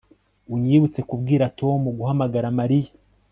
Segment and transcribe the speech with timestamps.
[0.53, 2.91] Unyibutse kubwira Tom guhamagara Mariya